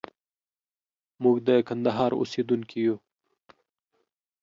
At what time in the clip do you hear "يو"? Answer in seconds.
2.87-2.95